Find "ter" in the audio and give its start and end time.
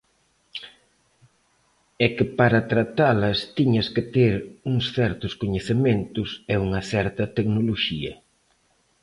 4.15-4.33